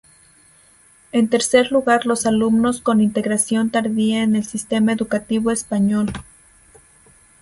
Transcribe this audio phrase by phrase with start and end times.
[1.11, 6.11] En tercer lugar los alumnos con integración tardía en el sistema educativo español.